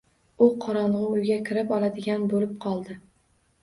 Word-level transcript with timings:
U 0.45 0.47
qorongʻi 0.63 1.03
uyga 1.11 1.39
kirib 1.51 1.77
oladigan 1.79 2.29
boʻlib 2.37 2.61
qoldi. 2.69 3.03